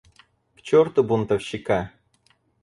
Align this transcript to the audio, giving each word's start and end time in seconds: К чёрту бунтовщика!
К 0.55 0.61
чёрту 0.69 1.03
бунтовщика! 1.09 1.79